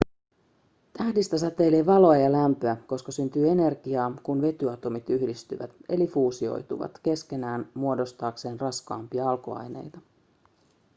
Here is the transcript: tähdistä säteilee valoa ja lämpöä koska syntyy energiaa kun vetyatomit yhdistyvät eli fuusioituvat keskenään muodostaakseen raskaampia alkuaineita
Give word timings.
tähdistä 0.97 1.37
säteilee 1.37 1.85
valoa 1.85 2.17
ja 2.17 2.31
lämpöä 2.31 2.77
koska 2.87 3.11
syntyy 3.11 3.49
energiaa 3.49 4.11
kun 4.23 4.41
vetyatomit 4.41 5.09
yhdistyvät 5.09 5.71
eli 5.89 6.07
fuusioituvat 6.07 6.99
keskenään 7.03 7.69
muodostaakseen 7.73 8.59
raskaampia 8.59 9.29
alkuaineita 9.29 9.99